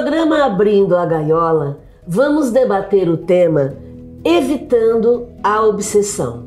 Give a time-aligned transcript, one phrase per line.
[0.00, 3.74] Programa Abrindo a Gaiola, vamos debater o tema
[4.24, 6.44] Evitando a Obsessão.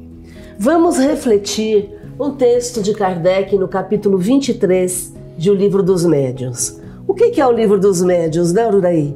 [0.58, 6.80] Vamos refletir um texto de Kardec no capítulo 23 de O Livro dos Médiuns.
[7.06, 9.14] O que é o Livro dos Médiuns, né, Ururaí?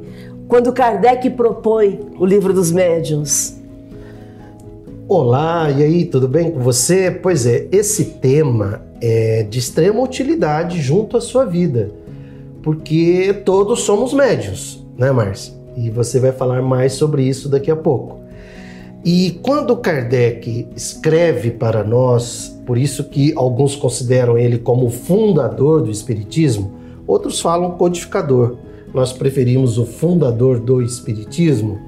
[0.49, 3.55] Quando Kardec propõe o Livro dos Médiuns.
[5.07, 7.09] Olá, e aí, tudo bem com você?
[7.09, 11.89] Pois é, esse tema é de extrema utilidade junto à sua vida,
[12.65, 15.53] porque todos somos médios, né, Márcia?
[15.77, 18.21] E você vai falar mais sobre isso daqui a pouco.
[19.05, 25.91] E quando Kardec escreve para nós, por isso que alguns consideram ele como fundador do
[25.91, 26.73] Espiritismo,
[27.05, 28.57] outros falam codificador.
[28.91, 31.79] Nós preferimos o fundador do Espiritismo.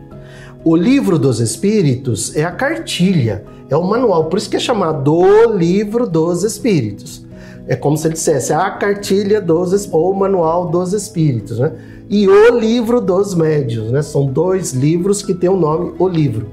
[0.64, 5.16] O livro dos Espíritos é a cartilha, é o manual, por isso que é chamado
[5.16, 7.26] o livro dos Espíritos.
[7.68, 11.74] É como se ele dissesse a cartilha dos ou manual dos Espíritos, né?
[12.10, 14.02] E o livro dos médios, né?
[14.02, 16.48] São dois livros que têm o nome o livro.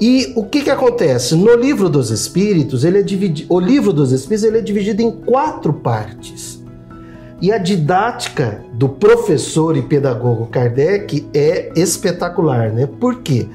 [0.00, 1.34] E o que, que acontece?
[1.34, 5.10] No livro dos Espíritos, ele é dividido, o livro dos Espíritos ele é dividido em
[5.10, 6.62] quatro partes.
[7.40, 12.86] E a didática do professor e pedagogo Kardec é espetacular, né?
[12.86, 13.46] Por quê?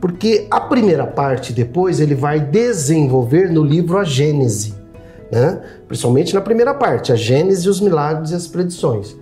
[0.00, 4.74] Porque a primeira parte depois ele vai desenvolver no livro a Gênese,
[5.30, 5.60] né?
[5.86, 9.16] Principalmente na primeira parte, a Gênese, os milagres e as predições.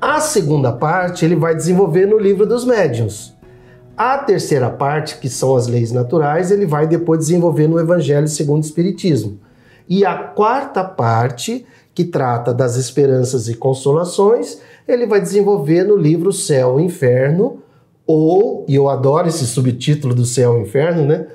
[0.00, 3.34] A segunda parte ele vai desenvolver no livro dos médiuns.
[3.96, 8.62] A terceira parte, que são as leis naturais, ele vai depois desenvolver no Evangelho segundo
[8.62, 9.38] o Espiritismo.
[9.86, 14.58] E a quarta parte, que trata das esperanças e consolações,
[14.88, 17.58] ele vai desenvolver no livro Céu e Inferno,
[18.06, 21.26] ou, e eu adoro esse subtítulo do Céu e Inferno, né?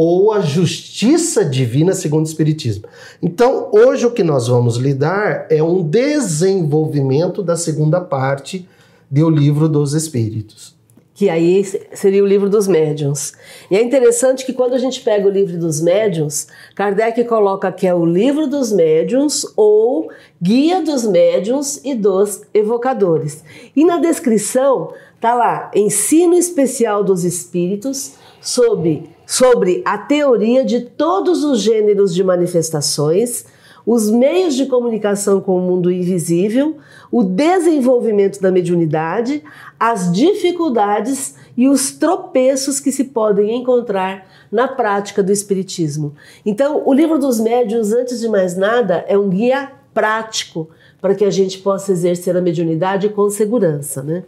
[0.00, 2.84] Ou a Justiça Divina segundo o Espiritismo.
[3.20, 8.68] Então, hoje o que nós vamos lidar é um desenvolvimento da segunda parte
[9.10, 10.78] do livro dos Espíritos
[11.14, 11.64] que aí
[11.94, 13.32] seria o livro dos médiuns.
[13.68, 17.88] E é interessante que quando a gente pega o livro dos médiuns, Kardec coloca que
[17.88, 23.42] é o livro dos médiuns ou guia dos médiuns e dos evocadores.
[23.74, 31.44] E na descrição tá lá ensino especial dos espíritos sobre, sobre a teoria de todos
[31.44, 33.44] os gêneros de manifestações
[33.88, 36.76] os meios de comunicação com o mundo invisível,
[37.10, 39.42] o desenvolvimento da mediunidade,
[39.80, 46.14] as dificuldades e os tropeços que se podem encontrar na prática do Espiritismo.
[46.44, 50.68] Então, o livro dos médiuns, antes de mais nada, é um guia prático
[51.00, 54.22] para que a gente possa exercer a mediunidade com segurança, né?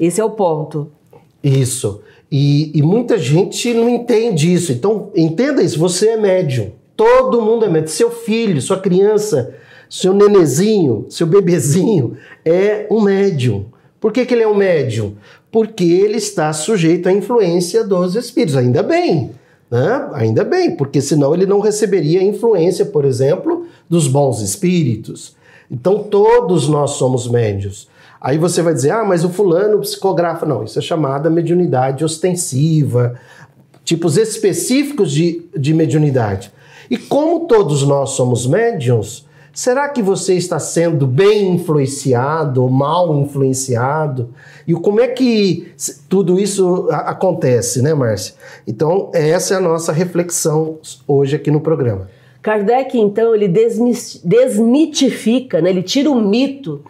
[0.00, 0.90] Esse é o ponto.
[1.42, 2.00] Isso.
[2.30, 4.72] E, e muita gente não entende isso.
[4.72, 6.72] Então, entenda isso: você é médium.
[6.96, 7.90] Todo mundo é médico.
[7.90, 9.54] Seu filho, sua criança,
[9.88, 13.66] seu nenezinho, seu bebezinho é um médium.
[14.00, 15.14] Por que, que ele é um médium?
[15.50, 18.56] Porque ele está sujeito à influência dos espíritos.
[18.56, 19.30] Ainda bem,
[19.70, 20.08] né?
[20.12, 25.36] Ainda bem, porque senão ele não receberia influência, por exemplo, dos bons espíritos.
[25.70, 27.88] Então todos nós somos médios.
[28.24, 30.46] Aí você vai dizer, ah, mas o fulano psicografa.
[30.46, 33.20] Não, isso é chamada mediunidade ostensiva,
[33.84, 36.50] tipos específicos de, de mediunidade.
[36.90, 43.14] E como todos nós somos médiums, será que você está sendo bem influenciado ou mal
[43.14, 44.30] influenciado?
[44.66, 45.74] E como é que
[46.08, 48.36] tudo isso acontece, né, Márcia?
[48.66, 52.08] Então, essa é a nossa reflexão hoje aqui no programa.
[52.44, 55.70] Kardec, então, ele desmitifica, né?
[55.70, 56.84] ele tira o mito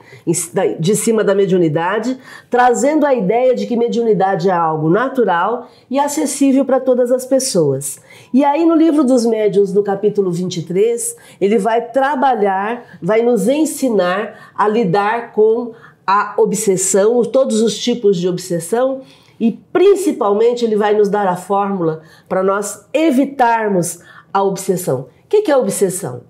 [0.81, 2.19] de cima da mediunidade,
[2.51, 8.01] trazendo a ideia de que mediunidade é algo natural e acessível para todas as pessoas.
[8.33, 14.53] E aí, no livro dos médiuns, no capítulo 23, ele vai trabalhar, vai nos ensinar
[14.57, 15.71] a lidar com
[16.05, 19.03] a obsessão, todos os tipos de obsessão,
[19.39, 24.00] e principalmente ele vai nos dar a fórmula para nós evitarmos
[24.33, 25.13] a obsessão.
[25.37, 26.23] O que é obsessão?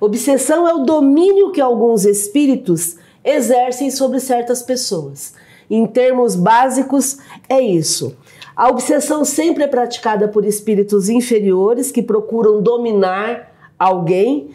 [0.00, 5.34] Obsessão é o domínio que alguns espíritos exercem sobre certas pessoas.
[5.68, 7.18] Em termos básicos,
[7.50, 8.16] é isso.
[8.56, 14.48] A obsessão sempre é praticada por espíritos inferiores que procuram dominar alguém.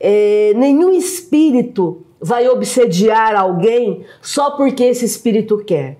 [0.00, 5.98] É, nenhum espírito vai obsediar alguém só porque esse espírito quer.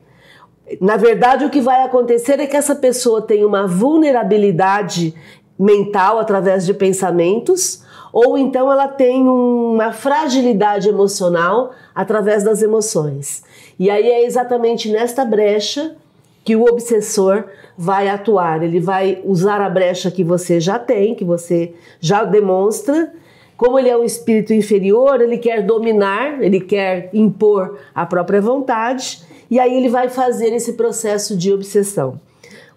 [0.80, 5.14] Na verdade, o que vai acontecer é que essa pessoa tem uma vulnerabilidade
[5.58, 13.42] mental através de pensamentos, ou então ela tem uma fragilidade emocional através das emoções.
[13.78, 15.96] E aí é exatamente nesta brecha
[16.44, 17.44] que o obsessor
[17.76, 18.62] vai atuar.
[18.62, 23.12] Ele vai usar a brecha que você já tem, que você já demonstra,
[23.56, 29.22] como ele é um espírito inferior, ele quer dominar, ele quer impor a própria vontade,
[29.50, 32.20] e aí ele vai fazer esse processo de obsessão.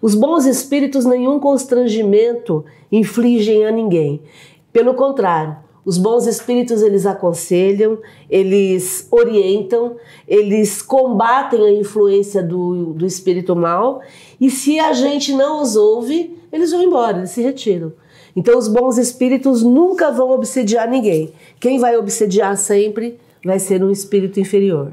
[0.00, 4.20] Os bons espíritos nenhum constrangimento infligem a ninguém.
[4.72, 7.98] Pelo contrário, os bons espíritos eles aconselham,
[8.28, 9.96] eles orientam,
[10.26, 14.02] eles combatem a influência do, do espírito mal
[14.40, 17.92] e se a gente não os ouve, eles vão embora, eles se retiram.
[18.36, 21.32] Então os bons espíritos nunca vão obsediar ninguém.
[21.58, 24.92] Quem vai obsediar sempre vai ser um espírito inferior.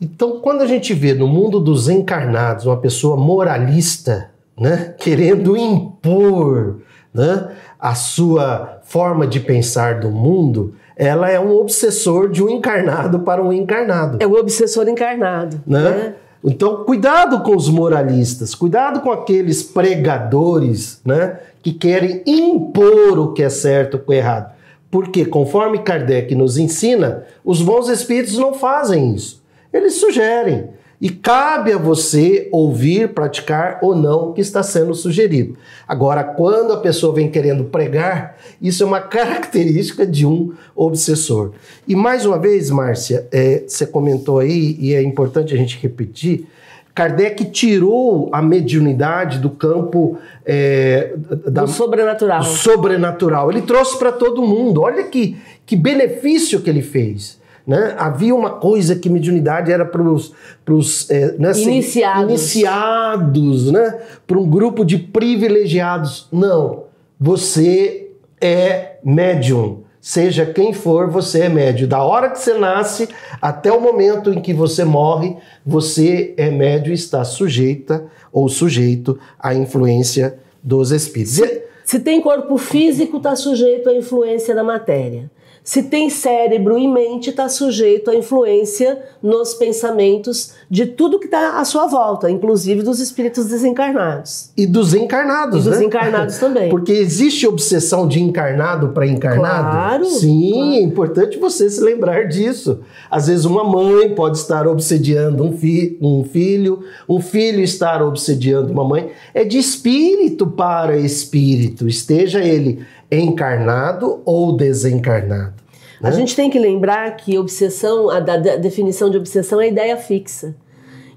[0.00, 6.82] Então, quando a gente vê no mundo dos encarnados uma pessoa moralista, né, querendo impor
[7.14, 7.48] né,
[7.78, 13.42] a sua forma de pensar do mundo, ela é um obsessor de um encarnado para
[13.42, 14.18] um encarnado.
[14.20, 15.62] É um obsessor encarnado.
[15.66, 15.80] Né?
[15.80, 16.14] né?
[16.44, 23.42] Então, cuidado com os moralistas, cuidado com aqueles pregadores né, que querem impor o que
[23.42, 24.52] é certo ou o que é errado.
[24.90, 29.42] Porque, conforme Kardec nos ensina, os bons espíritos não fazem isso.
[29.72, 30.70] Eles sugerem.
[31.00, 35.56] E cabe a você ouvir, praticar ou não o que está sendo sugerido.
[35.88, 41.52] Agora, quando a pessoa vem querendo pregar, isso é uma característica de um obsessor.
[41.88, 46.46] E mais uma vez, Márcia, é, você comentou aí, e é importante a gente repetir,
[46.94, 51.14] Kardec tirou a mediunidade do campo é,
[51.46, 52.40] da, do sobrenatural.
[52.40, 53.50] Do sobrenatural.
[53.50, 54.82] Ele trouxe para todo mundo.
[54.82, 57.39] Olha que, que benefício que ele fez.
[57.66, 57.94] Né?
[57.98, 63.98] Havia uma coisa que mediunidade era para os é, né, iniciados, iniciados né?
[64.26, 66.26] para um grupo de privilegiados.
[66.32, 66.84] Não,
[67.18, 68.10] você
[68.40, 69.82] é médium.
[70.00, 71.86] Seja quem for, você é médio.
[71.86, 73.08] Da hora que você nasce
[73.40, 79.18] até o momento em que você morre, você é médio e está sujeita ou sujeito
[79.38, 81.34] à influência dos espíritos.
[81.34, 85.30] Se, se tem corpo físico, está sujeito à influência da matéria.
[85.62, 91.60] Se tem cérebro e mente, está sujeito à influência nos pensamentos de tudo que está
[91.60, 94.50] à sua volta, inclusive dos espíritos desencarnados.
[94.56, 95.84] E dos encarnados, e dos né?
[95.84, 96.70] encarnados também.
[96.70, 99.70] Porque existe obsessão de encarnado para encarnado.
[99.70, 100.04] Claro.
[100.06, 100.72] Sim, claro.
[100.72, 102.80] é importante você se lembrar disso.
[103.10, 108.72] Às vezes uma mãe pode estar obsediando um, fi um filho, um filho estar obsediando
[108.72, 109.10] uma mãe.
[109.34, 112.80] É de espírito para espírito, esteja ele
[113.10, 115.54] encarnado ou desencarnado.
[116.00, 116.08] Né?
[116.08, 120.54] A gente tem que lembrar que obsessão, a, da, definição de obsessão é ideia fixa.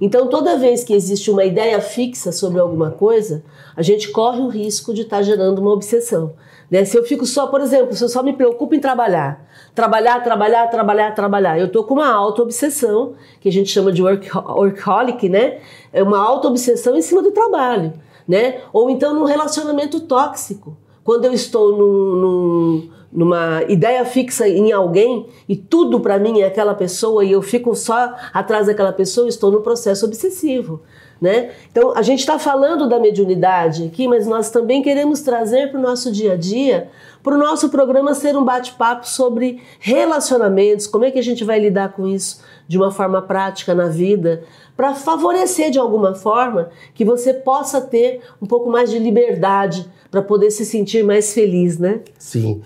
[0.01, 3.43] Então, toda vez que existe uma ideia fixa sobre alguma coisa,
[3.75, 6.33] a gente corre o risco de estar tá gerando uma obsessão.
[6.69, 6.83] Né?
[6.83, 10.67] Se eu fico só, por exemplo, se eu só me preocupo em trabalhar, trabalhar, trabalhar,
[10.67, 15.59] trabalhar, trabalhar, eu estou com uma auto-obsessão, que a gente chama de work, workaholic, né?
[15.93, 17.93] É uma auto-obsessão em cima do trabalho,
[18.27, 18.61] né?
[18.73, 20.75] Ou então num relacionamento tóxico.
[21.03, 26.45] Quando eu estou num, num, numa ideia fixa em alguém e tudo para mim é
[26.45, 30.81] aquela pessoa e eu fico só atrás daquela pessoa, estou no processo obsessivo.
[31.23, 31.51] Né?
[31.71, 35.81] Então, a gente está falando da mediunidade aqui, mas nós também queremos trazer para o
[35.81, 36.89] nosso dia a dia,
[37.23, 41.59] para o nosso programa ser um bate-papo sobre relacionamentos, como é que a gente vai
[41.59, 44.43] lidar com isso de uma forma prática na vida,
[44.75, 50.21] para favorecer de alguma forma que você possa ter um pouco mais de liberdade para
[50.21, 52.01] poder se sentir mais feliz, né?
[52.19, 52.62] Sim.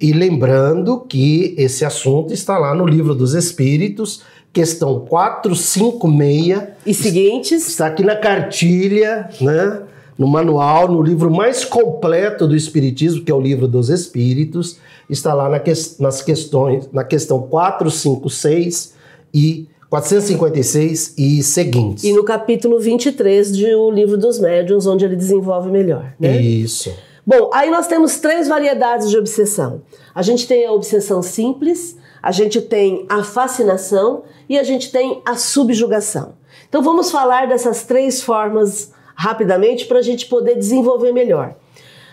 [0.00, 4.22] E lembrando que esse assunto está lá no Livro dos Espíritos,
[4.52, 7.68] questão 456 e seguintes.
[7.68, 9.82] Está aqui na cartilha, né?
[10.18, 14.78] No manual, no livro mais completo do Espiritismo, que é o Livro dos Espíritos,
[15.10, 18.94] está lá na que, nas questões, na questão 456
[19.34, 22.04] e 456 e seguintes.
[22.04, 26.14] E no capítulo 23 de O Livro dos Médiuns, onde ele desenvolve melhor.
[26.18, 26.40] Né?
[26.40, 26.92] Isso.
[27.26, 29.82] Bom, aí nós temos três variedades de obsessão.
[30.14, 35.20] A gente tem a obsessão simples, a gente tem a fascinação e a gente tem
[35.26, 36.34] a subjugação.
[36.68, 41.56] Então vamos falar dessas três formas rapidamente para a gente poder desenvolver melhor.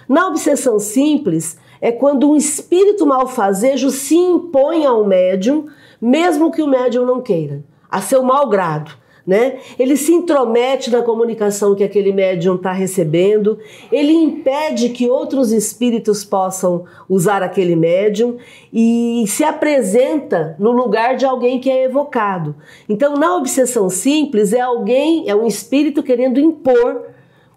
[0.10, 5.68] Na obsessão simples, é quando um espírito malfazejo se impõe ao médium,
[6.02, 9.03] mesmo que o médium não queira a seu mau grado.
[9.26, 9.60] Né?
[9.80, 13.58] Ele se intromete na comunicação que aquele médium está recebendo,
[13.90, 18.36] ele impede que outros espíritos possam usar aquele médium
[18.74, 22.54] e se apresenta no lugar de alguém que é evocado.
[22.90, 27.04] Então, na obsessão simples, é alguém, é um espírito querendo impor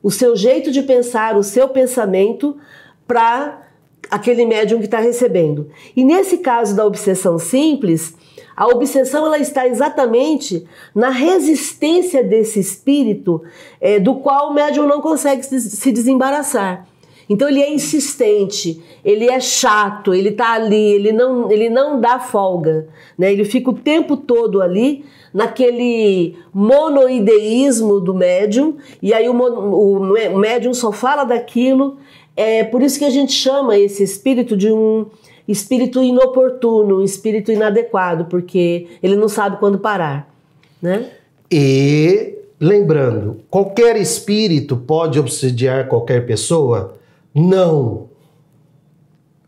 [0.01, 2.57] o seu jeito de pensar, o seu pensamento
[3.09, 3.67] para
[4.09, 5.69] aquele médium que está recebendo.
[5.97, 8.15] E nesse caso da obsessão simples,
[8.57, 13.43] a obsessão ela está exatamente na resistência desse espírito
[13.81, 16.87] é, do qual o médium não consegue se desembaraçar.
[17.29, 22.21] Então ele é insistente, ele é chato, ele tá ali, ele não, ele não dá
[22.21, 23.33] folga, né?
[23.33, 30.73] Ele fica o tempo todo ali naquele monoideísmo do médium e aí o, o médium
[30.73, 31.99] só fala daquilo.
[32.37, 35.07] É por isso que a gente chama esse espírito de um
[35.49, 40.29] espírito inoportuno, espírito inadequado, porque ele não sabe quando parar,
[40.81, 41.11] né?
[41.51, 46.95] E lembrando, qualquer espírito pode obsediar qualquer pessoa?
[47.35, 48.09] Não.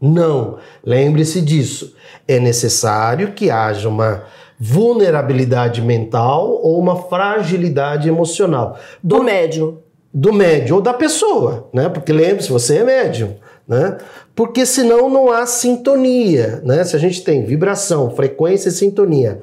[0.00, 0.58] Não.
[0.84, 1.94] Lembre-se disso.
[2.26, 4.24] É necessário que haja uma
[4.58, 8.78] vulnerabilidade mental ou uma fragilidade emocional.
[9.02, 9.78] Do médium.
[10.12, 11.88] Do médium ou da pessoa, né?
[11.88, 13.34] Porque lembre-se, você é médium,
[13.68, 13.98] né?
[14.34, 16.82] Porque senão não há sintonia, né?
[16.84, 19.42] Se a gente tem vibração, frequência e sintonia.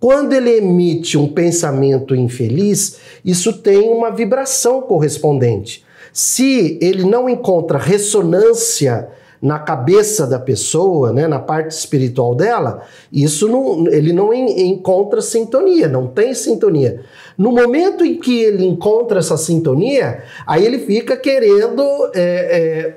[0.00, 5.84] Quando ele emite um pensamento infeliz, isso tem uma vibração correspondente.
[6.12, 9.08] Se ele não encontra ressonância
[9.40, 15.20] na cabeça da pessoa, né, na parte espiritual dela, isso não, ele não en, encontra
[15.20, 17.02] sintonia, não tem sintonia.
[17.36, 21.82] No momento em que ele encontra essa sintonia, aí ele fica querendo
[22.14, 22.96] é, é,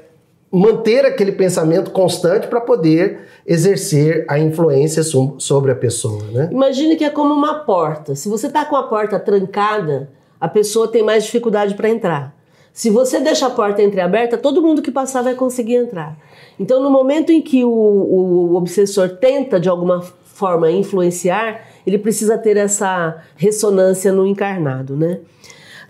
[0.52, 6.24] manter aquele pensamento constante para poder exercer a influência sobre a pessoa.
[6.32, 6.50] Né?
[6.52, 8.16] Imagine que é como uma porta.
[8.16, 12.36] Se você está com a porta trancada, a pessoa tem mais dificuldade para entrar.
[12.74, 16.18] Se você deixa a porta entreaberta, todo mundo que passar vai conseguir entrar.
[16.60, 22.38] Então, no momento em que o, o obsessor tenta, de alguma forma, influenciar, ele precisa
[22.38, 25.20] ter essa ressonância no encarnado, né?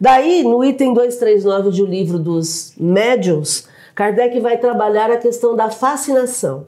[0.01, 3.67] Daí, no item 239 de O Livro dos Médiuns,
[3.99, 6.65] Kardec vai trabalhar a questão da fascinação.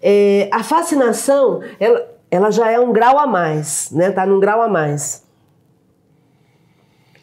[0.00, 4.10] É, a fascinação, ela, ela já é um grau a mais, né?
[4.10, 5.22] Tá num grau a mais.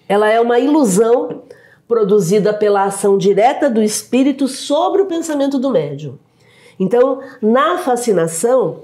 [0.08, 1.42] Ela é uma ilusão
[1.88, 6.20] produzida pela ação direta do espírito sobre o pensamento do médium.
[6.80, 8.84] Então, na fascinação,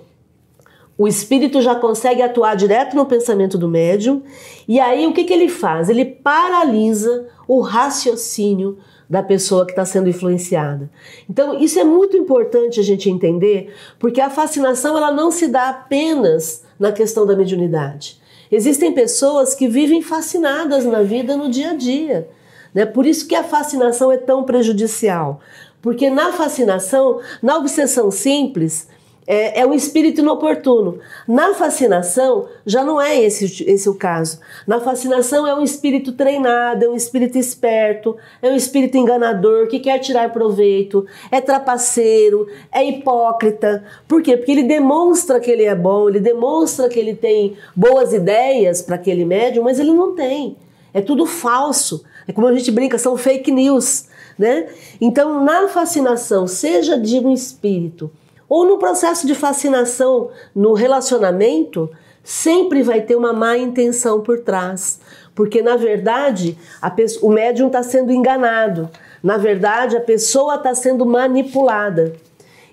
[0.98, 4.24] o espírito já consegue atuar direto no pensamento do médium,
[4.68, 5.90] e aí o que, que ele faz?
[5.90, 10.90] Ele paralisa o raciocínio da pessoa que está sendo influenciada.
[11.30, 15.70] Então, isso é muito importante a gente entender, porque a fascinação ela não se dá
[15.70, 18.20] apenas na questão da mediunidade.
[18.52, 22.30] Existem pessoas que vivem fascinadas na vida no dia a dia.
[22.74, 22.86] Né?
[22.86, 25.40] Por isso que a fascinação é tão prejudicial.
[25.82, 28.88] Porque na fascinação, na obsessão simples,
[29.28, 31.00] é, é um espírito inoportuno.
[31.28, 34.40] Na fascinação, já não é esse, esse o caso.
[34.68, 39.80] Na fascinação, é um espírito treinado, é um espírito esperto, é um espírito enganador que
[39.80, 43.84] quer tirar proveito, é trapaceiro, é hipócrita.
[44.08, 44.38] Por quê?
[44.38, 48.96] Porque ele demonstra que ele é bom, ele demonstra que ele tem boas ideias para
[48.96, 50.58] aquele médium, mas ele não tem.
[50.94, 52.04] É tudo falso.
[52.28, 54.06] É como a gente brinca, são fake news,
[54.38, 54.68] né?
[55.00, 58.10] Então, na fascinação, seja de um espírito
[58.48, 61.90] ou no processo de fascinação no relacionamento,
[62.24, 65.00] sempre vai ter uma má intenção por trás.
[65.34, 66.58] Porque, na verdade,
[66.96, 68.90] pessoa, o médium está sendo enganado.
[69.22, 72.14] Na verdade, a pessoa está sendo manipulada.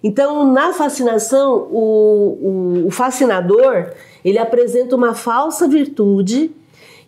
[0.03, 3.91] Então, na fascinação, o, o, o fascinador
[4.25, 6.51] ele apresenta uma falsa virtude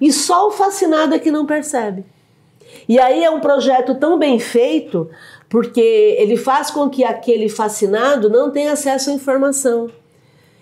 [0.00, 2.04] e só o fascinado é que não percebe.
[2.88, 5.08] E aí é um projeto tão bem feito
[5.54, 9.88] porque ele faz com que aquele fascinado não tenha acesso à informação.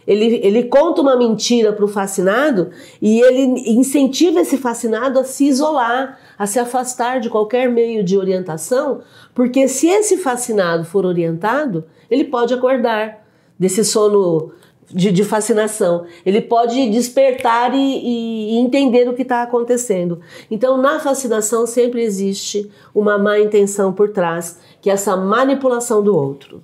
[0.07, 2.69] Ele, ele conta uma mentira para o fascinado
[3.01, 8.19] e ele incentiva esse fascinado a se isolar, a se afastar de qualquer meio de
[8.19, 9.01] orientação,
[9.35, 13.27] porque se esse fascinado for orientado, ele pode acordar
[13.59, 14.53] desse sono
[14.93, 16.05] de, de fascinação.
[16.25, 20.21] Ele pode despertar e, e entender o que está acontecendo.
[20.51, 26.15] Então, na fascinação sempre existe uma má intenção por trás, que é essa manipulação do
[26.15, 26.63] outro.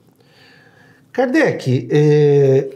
[1.13, 2.69] Kardec, é,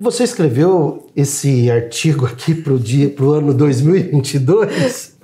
[0.00, 5.17] você escreveu esse artigo aqui para o ano 2022?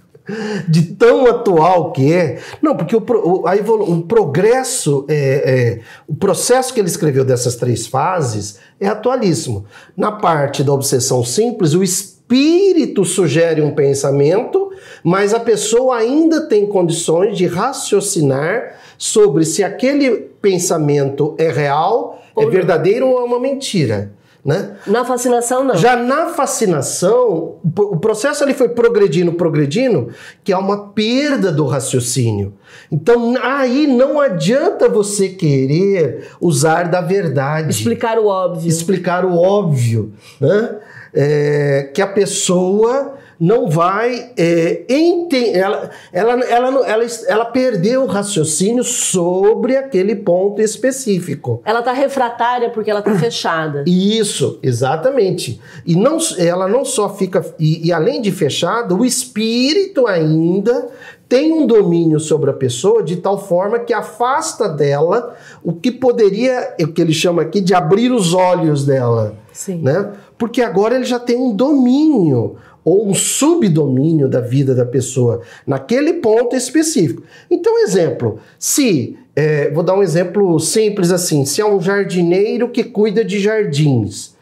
[0.68, 2.38] De tão atual que é.
[2.62, 7.56] Não, porque o, o, a o progresso, é, é, o processo que ele escreveu dessas
[7.56, 9.66] três fases é atualíssimo.
[9.96, 14.70] Na parte da obsessão simples, o espírito sugere um pensamento,
[15.02, 22.40] mas a pessoa ainda tem condições de raciocinar sobre se aquele pensamento é real, é
[22.40, 24.12] ou é verdadeiro ou é uma mentira.
[24.44, 24.76] Né?
[24.86, 25.74] Na fascinação, não.
[25.74, 30.10] Já na fascinação, o processo ali foi progredindo, progredindo,
[30.42, 32.52] que é uma perda do raciocínio.
[32.92, 37.70] Então, aí não adianta você querer usar da verdade.
[37.70, 38.68] Explicar o óbvio.
[38.68, 40.12] Explicar o óbvio.
[40.38, 40.76] Né?
[41.14, 45.58] É, que a pessoa não vai é, entender.
[45.58, 51.60] Ela, ela, ela, ela, ela perdeu o raciocínio sobre aquele ponto específico.
[51.64, 53.84] Ela está refratária porque ela está fechada.
[53.86, 55.60] Isso, exatamente.
[55.86, 57.44] E não, ela não só fica.
[57.58, 60.88] E, e além de fechada, o espírito ainda
[61.28, 66.74] tem um domínio sobre a pessoa de tal forma que afasta dela o que poderia,
[66.80, 69.34] o que ele chama aqui de abrir os olhos dela.
[69.52, 69.80] Sim.
[69.82, 70.12] Né?
[70.36, 76.14] Porque agora ele já tem um domínio ou um subdomínio da vida da pessoa naquele
[76.14, 77.22] ponto específico.
[77.50, 82.84] Então, exemplo, se é, vou dar um exemplo simples assim: se é um jardineiro que
[82.84, 84.34] cuida de jardins,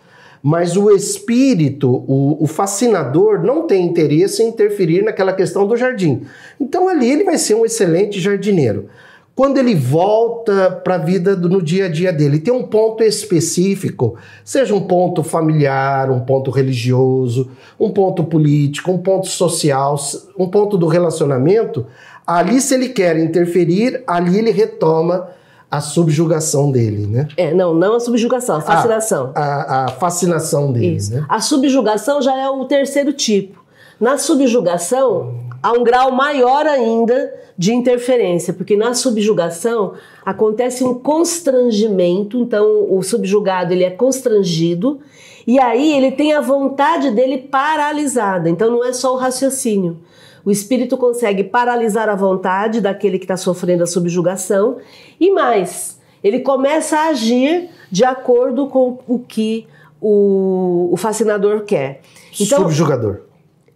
[0.42, 6.22] mas o espírito, o, o, fascinador, não tem interesse em interferir naquela questão do jardim.
[6.60, 8.88] Então ali ele vai ser um excelente jardineiro.
[9.34, 13.02] Quando ele volta para a vida do, no dia a dia dele, tem um ponto
[13.02, 19.96] específico, seja um ponto familiar, um ponto religioso, um ponto político, um ponto social,
[20.38, 21.86] um ponto do relacionamento,
[22.26, 25.28] ali se ele quer interferir, ali ele retoma
[25.70, 27.26] a subjugação dele, né?
[27.34, 29.32] É, não, não a subjugação, a fascinação.
[29.34, 31.14] A, a, a fascinação dele, Isso.
[31.14, 31.24] né?
[31.26, 33.64] A subjugação já é o terceiro tipo.
[33.98, 42.38] Na subjugação, há um grau maior ainda de interferência, porque na subjugação acontece um constrangimento,
[42.40, 45.00] então o subjugado ele é constrangido
[45.46, 48.48] e aí ele tem a vontade dele paralisada.
[48.48, 49.98] Então não é só o raciocínio.
[50.44, 54.78] O espírito consegue paralisar a vontade daquele que está sofrendo a subjugação
[55.20, 59.68] e mais, ele começa a agir de acordo com o que
[60.00, 62.00] o, o fascinador quer.
[62.40, 63.20] Então, subjugador.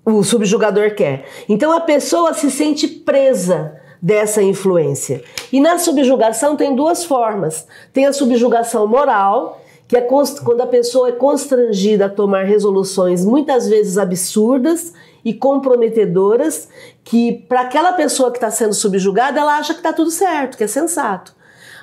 [0.08, 1.25] O subjugador quer.
[1.48, 5.20] Então a pessoa se sente presa dessa influência.
[5.52, 7.66] E na subjugação tem duas formas.
[7.92, 13.68] Tem a subjugação moral, que é quando a pessoa é constrangida a tomar resoluções muitas
[13.68, 14.92] vezes absurdas
[15.25, 16.68] e comprometedoras
[17.02, 20.64] que para aquela pessoa que está sendo subjugada ela acha que está tudo certo, que
[20.64, 21.35] é sensato.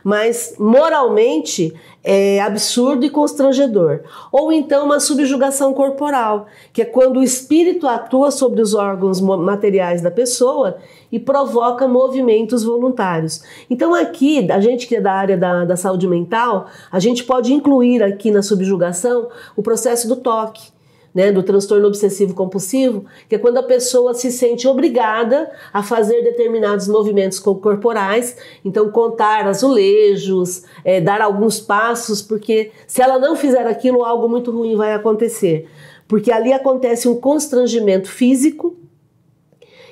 [0.03, 4.01] Mas moralmente é absurdo e constrangedor.
[4.31, 10.01] Ou então uma subjugação corporal, que é quando o espírito atua sobre os órgãos materiais
[10.01, 10.77] da pessoa
[11.11, 13.43] e provoca movimentos voluntários.
[13.69, 17.53] Então, aqui, a gente que é da área da, da saúde mental, a gente pode
[17.53, 20.73] incluir aqui na subjugação o processo do toque
[21.13, 26.23] né, do transtorno obsessivo compulsivo, que é quando a pessoa se sente obrigada a fazer
[26.23, 33.67] determinados movimentos corporais, então contar azulejos, é, dar alguns passos, porque se ela não fizer
[33.67, 35.69] aquilo, algo muito ruim vai acontecer.
[36.07, 38.75] Porque ali acontece um constrangimento físico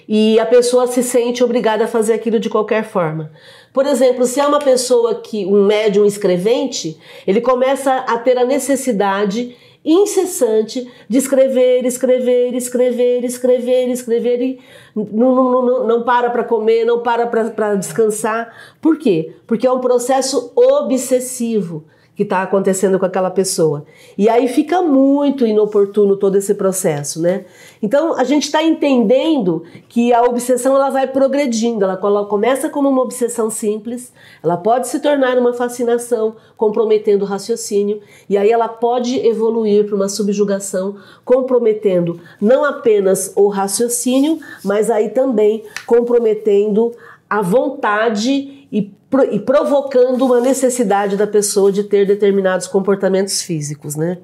[0.07, 3.31] e a pessoa se sente obrigada a fazer aquilo de qualquer forma.
[3.73, 8.43] Por exemplo, se é uma pessoa que, um médium escrevente, ele começa a ter a
[8.43, 14.59] necessidade incessante de escrever, escrever, escrever, escrever, escrever e
[14.95, 18.53] não, não, não, não para para comer, não para para descansar.
[18.79, 19.33] Por quê?
[19.47, 23.85] Porque é um processo obsessivo que está acontecendo com aquela pessoa.
[24.17, 27.45] E aí fica muito inoportuno todo esse processo, né?
[27.81, 33.01] Então a gente está entendendo que a obsessão ela vai progredindo, ela começa como uma
[33.01, 34.11] obsessão simples,
[34.43, 39.95] ela pode se tornar uma fascinação, comprometendo o raciocínio, e aí ela pode evoluir para
[39.95, 46.91] uma subjugação, comprometendo não apenas o raciocínio, mas aí também comprometendo
[47.29, 48.91] a vontade e
[49.29, 54.19] e provocando uma necessidade da pessoa de ter determinados comportamentos físicos, né?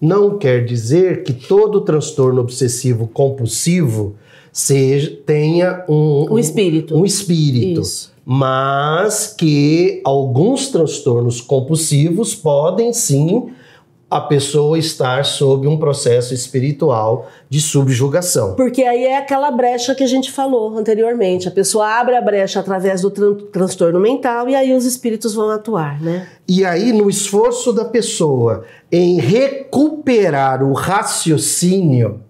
[0.00, 4.16] Não quer dizer que todo transtorno obsessivo compulsivo
[4.52, 6.96] seja tenha um, um espírito.
[6.96, 7.80] Um, espírito.
[7.80, 8.12] Isso.
[8.24, 13.52] Mas que alguns transtornos compulsivos podem sim
[14.12, 18.54] a pessoa estar sob um processo espiritual de subjugação.
[18.54, 21.48] Porque aí é aquela brecha que a gente falou anteriormente.
[21.48, 25.48] A pessoa abre a brecha através do tran transtorno mental e aí os espíritos vão
[25.48, 26.28] atuar, né?
[26.46, 32.20] E aí, no esforço da pessoa em recuperar o raciocínio,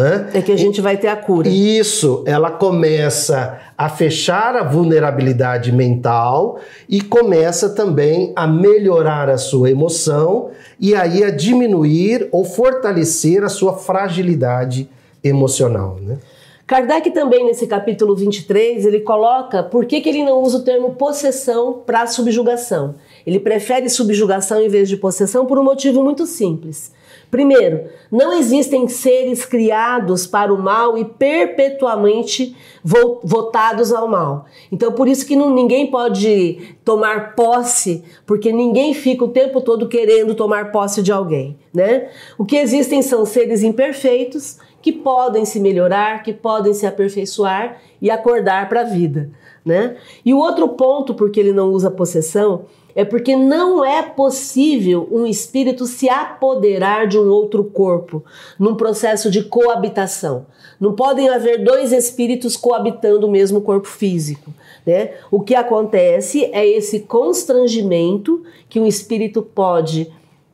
[0.00, 0.30] né?
[0.32, 1.48] É que a gente vai ter a cura.
[1.48, 6.58] Isso, ela começa a fechar a vulnerabilidade mental
[6.88, 13.48] e começa também a melhorar a sua emoção e aí a diminuir ou fortalecer a
[13.48, 14.88] sua fragilidade
[15.22, 16.18] emocional, né?
[16.66, 20.94] Kardec também nesse capítulo 23, ele coloca por que, que ele não usa o termo
[20.94, 22.94] possessão para subjugação.
[23.26, 26.92] Ele prefere subjugação em vez de possessão por um motivo muito simples.
[27.30, 34.46] Primeiro, não existem seres criados para o mal e perpetuamente votados ao mal.
[34.72, 39.88] Então, por isso que não, ninguém pode tomar posse, porque ninguém fica o tempo todo
[39.88, 42.08] querendo tomar posse de alguém, né?
[42.36, 48.10] O que existem são seres imperfeitos que podem se melhorar, que podem se aperfeiçoar e
[48.10, 49.30] acordar para a vida,
[49.64, 49.96] né?
[50.24, 52.62] E o outro ponto porque ele não usa possessão
[52.94, 58.24] é porque não é possível um espírito se apoderar de um outro corpo
[58.58, 60.46] num processo de coabitação.
[60.80, 64.52] Não podem haver dois espíritos coabitando o mesmo corpo físico.
[64.84, 65.12] Né?
[65.30, 70.10] O que acontece é esse constrangimento que um espírito pode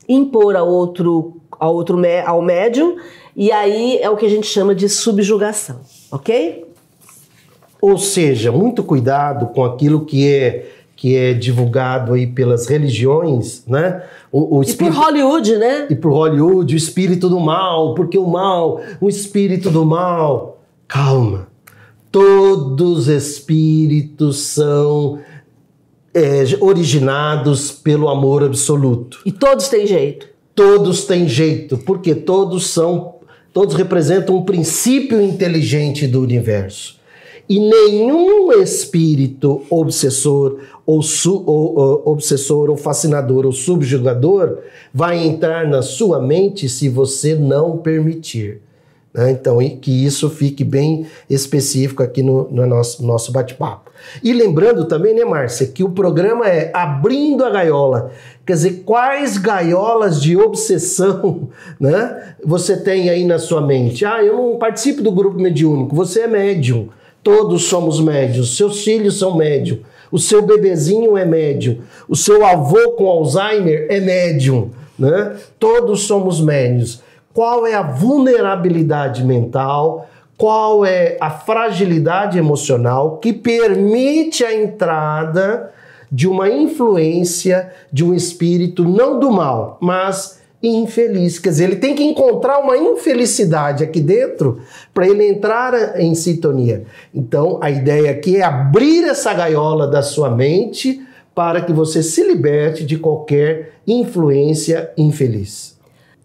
[0.09, 2.97] impor ao outro, ao outro ao médium,
[3.35, 6.66] e aí é o que a gente chama de subjugação, ok?
[7.89, 14.03] Ou seja, muito cuidado com aquilo que é que é divulgado aí pelas religiões, né?
[14.33, 15.87] O, o espírito, e por Hollywood, né?
[15.89, 20.61] E por Hollywood, o espírito do mal, porque o mal, o espírito do mal.
[20.89, 21.47] Calma.
[22.11, 25.21] Todos os espíritos são
[26.13, 29.21] é, originados pelo amor absoluto.
[29.25, 30.27] E todos têm jeito.
[30.57, 33.15] Todos têm jeito, porque todos são,
[33.53, 36.96] todos representam um princípio inteligente do universo.
[37.49, 44.59] E nenhum espírito obsessor ou, su, ou, ou, obsessor ou fascinador ou subjugador
[44.93, 48.61] vai entrar na sua mente se você não permitir.
[49.17, 49.31] Né?
[49.31, 53.91] Então, que isso fique bem específico aqui no, no nosso, nosso bate-papo.
[54.23, 58.11] E lembrando também, né, Márcia, que o programa é Abrindo a Gaiola.
[58.45, 61.49] Quer dizer, quais gaiolas de obsessão
[61.81, 64.05] né, você tem aí na sua mente?
[64.05, 66.91] Ah, eu não participo do grupo mediúnico, você é médium.
[67.27, 69.81] Todos somos médios, seus filhos são médios,
[70.13, 75.35] o seu bebezinho é médium, o seu avô com Alzheimer é médium, né?
[75.59, 77.03] Todos somos médios.
[77.35, 80.09] Qual é a vulnerabilidade mental?
[80.39, 85.73] Qual é a fragilidade emocional que permite a entrada
[86.13, 91.39] de uma influência de um espírito não do mal, mas infeliz.
[91.39, 94.61] Quer dizer, ele tem que encontrar uma infelicidade aqui dentro
[94.93, 96.85] para ele entrar em sintonia.
[97.15, 101.03] Então, a ideia aqui é abrir essa gaiola da sua mente
[101.35, 105.77] para que você se liberte de qualquer influência infeliz.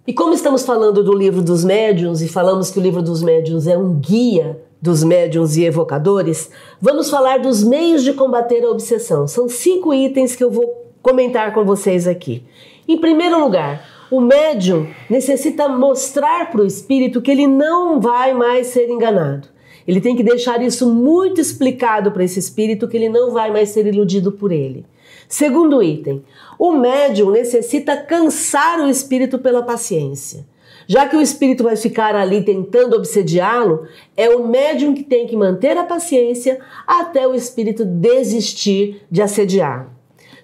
[0.08, 3.67] E como estamos falando do livro dos médiuns e falamos que o livro dos médiuns
[3.67, 6.50] é um guia dos médiuns e evocadores,
[6.82, 9.28] vamos falar dos meios de combater a obsessão.
[9.28, 12.44] São cinco itens que eu vou comentar com vocês aqui.
[12.88, 18.67] Em primeiro lugar, o médium necessita mostrar para o espírito que ele não vai mais
[18.67, 19.47] ser enganado.
[19.88, 23.69] Ele tem que deixar isso muito explicado para esse espírito que ele não vai mais
[23.69, 24.86] ser iludido por ele.
[25.30, 26.24] Segundo item,
[26.60, 30.45] o médium necessita cansar o espírito pela paciência.
[30.86, 35.38] Já que o espírito vai ficar ali tentando obsediá-lo, é o médium que tem que
[35.38, 40.01] manter a paciência até o espírito desistir de assediar.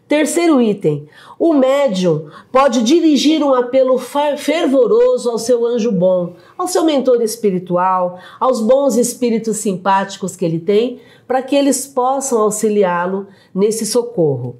[0.08, 3.98] Terceiro item: o médium pode dirigir um apelo
[4.38, 10.60] fervoroso ao seu anjo bom, ao seu mentor espiritual, aos bons espíritos simpáticos que ele
[10.60, 14.56] tem, para que eles possam auxiliá-lo nesse socorro.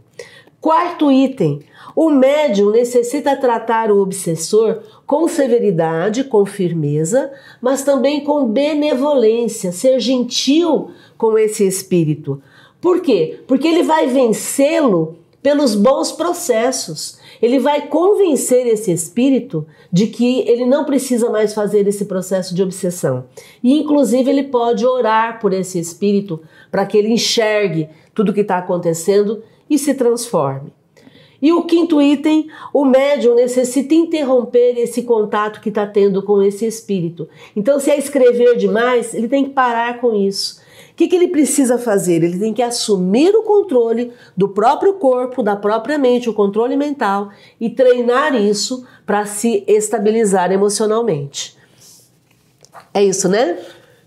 [0.60, 1.62] Quarto item:
[1.96, 7.32] o médium necessita tratar o obsessor com severidade, com firmeza,
[7.62, 12.42] mas também com benevolência, ser gentil com esse espírito.
[12.82, 13.40] Por quê?
[13.48, 15.16] Porque ele vai vencê-lo
[15.48, 17.18] pelos bons processos.
[17.42, 22.62] Ele vai convencer esse espírito de que ele não precisa mais fazer esse processo de
[22.62, 23.24] obsessão.
[23.64, 28.42] E, inclusive, ele pode orar por esse espírito para que ele enxergue tudo o que
[28.42, 30.74] está acontecendo e se transforme.
[31.42, 36.66] E o quinto item, o médium necessita interromper esse contato que está tendo com esse
[36.66, 37.30] espírito.
[37.56, 40.67] Então, se é escrever demais, ele tem que parar com isso
[40.98, 42.24] que, que ele precisa fazer?
[42.24, 47.30] Ele tem que assumir o controle do próprio corpo, da própria mente, o controle mental
[47.62, 51.56] e treinar isso para se estabilizar emocionalmente.
[52.92, 53.60] É isso, né?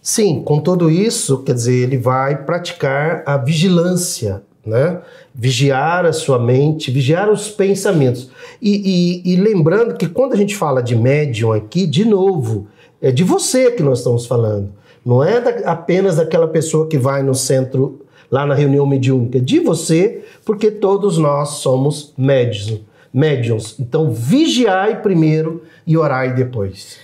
[0.03, 5.01] Sim, com tudo isso, quer dizer, ele vai praticar a vigilância, né?
[5.33, 8.31] Vigiar a sua mente, vigiar os pensamentos.
[8.61, 12.67] E, e, e lembrando que quando a gente fala de médium aqui, de novo,
[13.01, 14.80] é de você que nós estamos falando.
[15.05, 19.61] Não é da, apenas daquela pessoa que vai no centro, lá na reunião mediúnica, de
[19.61, 22.81] você, porque todos nós somos médiums.
[23.13, 23.77] médiums.
[23.81, 26.99] Então, vigiai primeiro e orai depois.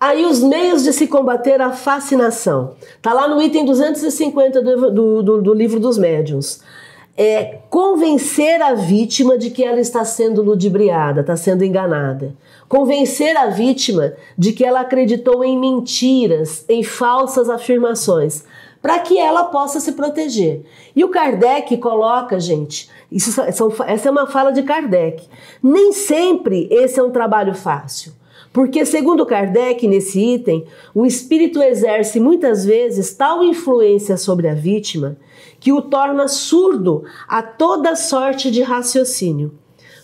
[0.00, 2.74] Aí os meios de se combater a fascinação.
[3.00, 6.60] Tá lá no item 250 do, do, do, do livro dos médiuns
[7.16, 12.34] é convencer a vítima de que ela está sendo ludibriada, está sendo enganada.
[12.68, 18.44] Convencer a vítima de que ela acreditou em mentiras, em falsas afirmações,
[18.80, 20.64] para que ela possa se proteger.
[20.96, 25.28] E o Kardec coloca, gente, isso essa é uma fala de Kardec.
[25.62, 28.12] Nem sempre esse é um trabalho fácil.
[28.52, 35.16] Porque, segundo Kardec, nesse item, o espírito exerce muitas vezes tal influência sobre a vítima
[35.58, 39.54] que o torna surdo a toda sorte de raciocínio,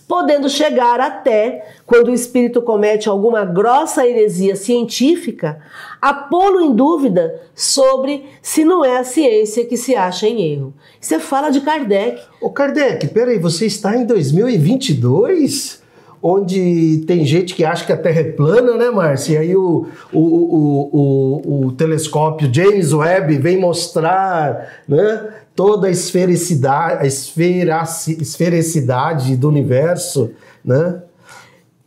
[0.07, 5.61] podendo chegar até, quando o espírito comete alguma grossa heresia científica,
[6.01, 10.73] a pô-lo em dúvida sobre se não é a ciência que se acha em erro.
[10.99, 12.23] Você fala de Kardec.
[12.41, 15.83] Ô Kardec, peraí, você está em 2022?
[16.23, 19.35] Onde tem gente que acha que a Terra é plana, né, Márcia?
[19.35, 25.91] E aí o, o, o, o, o telescópio James Webb vem mostrar né, toda a
[25.91, 30.31] esfericidade, a esfericidade do universo,
[30.65, 31.03] né?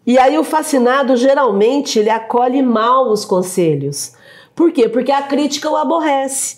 [0.05, 4.13] E aí o fascinado geralmente ele acolhe mal os conselhos.
[4.55, 4.89] Por quê?
[4.89, 6.57] Porque a crítica o aborrece,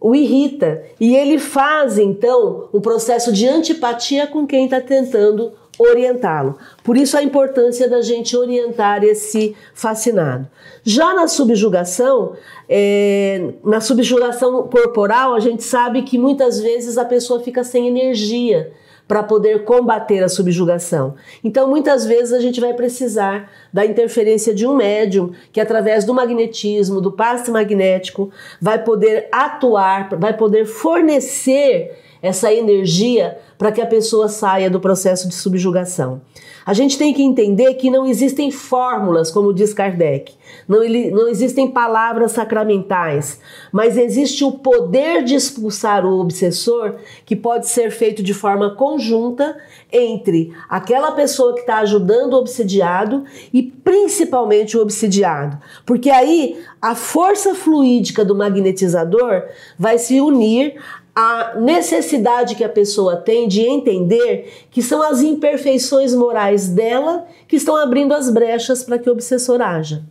[0.00, 6.58] o irrita e ele faz então um processo de antipatia com quem está tentando orientá-lo.
[6.84, 10.46] Por isso a importância da gente orientar esse fascinado.
[10.84, 12.34] Já na subjugação,
[12.68, 18.72] é, na subjugação corporal, a gente sabe que muitas vezes a pessoa fica sem energia
[19.10, 21.16] para poder combater a subjugação.
[21.42, 26.14] Então, muitas vezes a gente vai precisar da interferência de um médium que, através do
[26.14, 33.86] magnetismo, do passe magnético, vai poder atuar, vai poder fornecer essa energia para que a
[33.86, 36.20] pessoa saia do processo de subjugação.
[36.64, 40.34] A gente tem que entender que não existem fórmulas, como diz Kardec,
[40.68, 43.40] não, não existem palavras sacramentais,
[43.72, 49.56] mas existe o poder de expulsar o obsessor que pode ser feito de forma conjunta
[49.92, 55.58] entre aquela pessoa que está ajudando o obsidiado e principalmente o obsidiado.
[55.84, 59.44] Porque aí a força fluídica do magnetizador
[59.78, 60.74] vai se unir
[61.22, 67.56] a necessidade que a pessoa tem de entender que são as imperfeições morais dela que
[67.56, 70.02] estão abrindo as brechas para que o obsessor haja.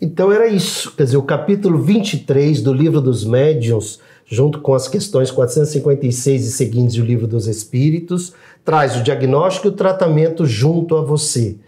[0.00, 4.88] Então era isso, quer dizer, o capítulo 23 do livro dos médiuns, junto com as
[4.88, 8.32] questões 456 e seguintes do livro dos espíritos,
[8.64, 11.58] traz o diagnóstico e o tratamento junto a você.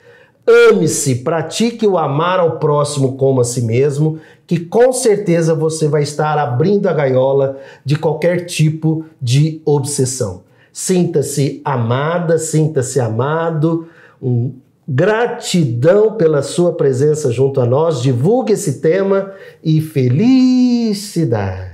[0.46, 6.02] Ame-se, pratique o amar ao próximo como a si mesmo, que com certeza você vai
[6.02, 10.42] estar abrindo a gaiola de qualquer tipo de obsessão.
[10.70, 13.88] Sinta-se amada, sinta-se amado.
[14.22, 14.52] Um,
[14.86, 18.02] gratidão pela sua presença junto a nós.
[18.02, 21.73] Divulgue esse tema e felicidade.